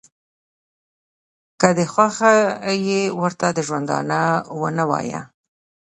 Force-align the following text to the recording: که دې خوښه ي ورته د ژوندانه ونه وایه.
که 1.59 1.69
دې 1.77 1.85
خوښه 1.93 2.33
ي 2.87 2.99
ورته 3.21 3.47
د 3.51 3.59
ژوندانه 3.67 4.19
ونه 4.59 4.83
وایه. 4.89 5.21